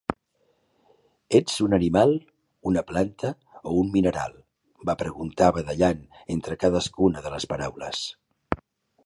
[1.39, 2.13] "Ets un animal,
[2.71, 4.35] una planta o un mineral"?
[4.91, 6.03] va preguntar, badallant
[6.39, 8.03] entre cadascuna de les paraules.